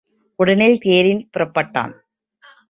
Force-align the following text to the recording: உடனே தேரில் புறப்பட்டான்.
உடனே 0.39 0.77
தேரில் 0.77 1.29
புறப்பட்டான். 1.31 1.93